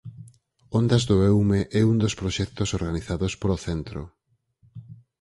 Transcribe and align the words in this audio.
Ondas 0.79 1.03
do 1.09 1.15
Eume 1.31 1.59
é 1.79 1.81
un 1.91 1.97
dos 2.03 2.17
proxectos 2.21 2.69
organizados 2.79 3.33
polo 3.41 3.57
centro. 3.65 4.01